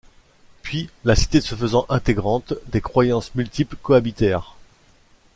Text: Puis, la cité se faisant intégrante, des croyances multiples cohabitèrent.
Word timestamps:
Puis, 0.63 0.89
la 1.03 1.13
cité 1.15 1.41
se 1.41 1.53
faisant 1.53 1.85
intégrante, 1.87 2.55
des 2.71 2.81
croyances 2.81 3.35
multiples 3.35 3.75
cohabitèrent. 3.75 4.55